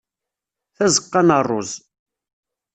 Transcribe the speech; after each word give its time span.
Tazeqqa 0.75 1.21
n 1.27 1.29
rruz. 1.45 1.71